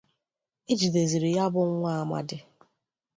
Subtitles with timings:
[0.71, 2.37] e jidezịrị ya bụ nwa amadi